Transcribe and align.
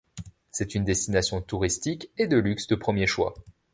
C'est 0.49 0.73
une 0.73 0.83
destination 0.83 1.41
touristique 1.43 2.09
et 2.17 2.25
de 2.25 2.37
luxe 2.39 2.65
de 2.65 2.73
premier 2.73 3.05
choix. 3.05 3.35